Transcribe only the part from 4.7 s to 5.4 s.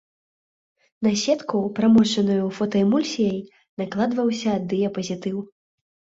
дыяпазітыў.